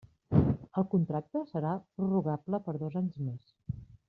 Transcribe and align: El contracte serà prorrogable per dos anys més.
El 0.81 0.87
contracte 0.93 1.43
serà 1.51 1.75
prorrogable 2.01 2.63
per 2.69 2.79
dos 2.85 3.01
anys 3.05 3.25
més. 3.29 3.55